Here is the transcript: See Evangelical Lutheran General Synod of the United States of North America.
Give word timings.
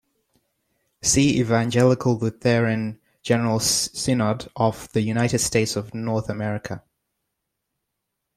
See 1.03 1.39
Evangelical 1.39 2.17
Lutheran 2.17 2.99
General 3.21 3.59
Synod 3.59 4.47
of 4.55 4.91
the 4.93 5.01
United 5.01 5.37
States 5.37 5.75
of 5.75 5.93
North 5.93 6.27
America. 6.27 6.81